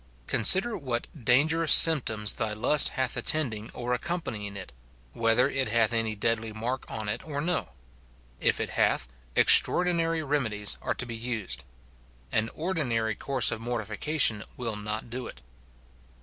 [0.25, 4.73] Consider what dangerous symptoms thy lust hath attending or accompanying it,—
[5.13, 7.69] whether it hath any deadly mark on it or no;
[8.39, 11.63] if it hath, extraordinary reme dies are to be used;
[12.31, 15.41] an ordinary course of mortification will not do it.